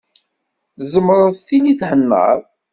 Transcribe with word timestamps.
Tzemreḍ 0.77 1.35
tili 1.47 1.73
thennaḍ. 1.81 2.39